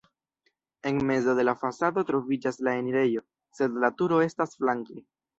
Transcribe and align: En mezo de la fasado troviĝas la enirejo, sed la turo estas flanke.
En 0.81 1.05
mezo 1.09 1.33
de 1.39 1.43
la 1.49 1.53
fasado 1.63 2.03
troviĝas 2.07 2.57
la 2.67 2.73
enirejo, 2.77 3.21
sed 3.59 3.77
la 3.83 3.91
turo 3.99 4.23
estas 4.29 4.57
flanke. 4.63 4.97